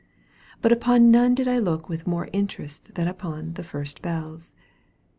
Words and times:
But 0.63 0.71
upon 0.71 1.11
none 1.11 1.35
did 1.35 1.47
I 1.47 1.59
look 1.59 1.87
with 1.87 2.07
more 2.07 2.27
interest 2.33 2.95
than 2.95 3.07
upon 3.07 3.53
"the 3.53 3.61
first 3.61 4.01
bells." 4.01 4.55